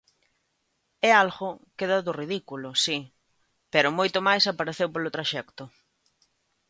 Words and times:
E 1.07 1.09
algo 1.23 1.49
queda 1.77 1.97
do 2.05 2.17
ridículo, 2.21 2.67
si, 2.83 2.97
pero 3.73 3.95
moito 3.99 4.17
máis 4.27 4.43
apareceu 4.45 4.87
polo 4.91 5.13
traxecto. 5.15 5.63